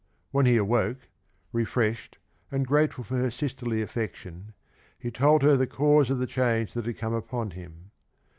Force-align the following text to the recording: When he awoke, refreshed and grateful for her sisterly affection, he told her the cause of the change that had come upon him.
When 0.31 0.47
he 0.47 0.57
awoke, 0.57 0.97
refreshed 1.53 2.17
and 2.49 2.65
grateful 2.65 3.03
for 3.03 3.17
her 3.17 3.29
sisterly 3.29 3.83
affection, 3.83 4.53
he 4.97 5.11
told 5.11 5.43
her 5.43 5.55
the 5.55 5.67
cause 5.67 6.09
of 6.09 6.17
the 6.17 6.25
change 6.25 6.73
that 6.73 6.87
had 6.87 6.97
come 6.97 7.13
upon 7.13 7.51
him. 7.51 7.91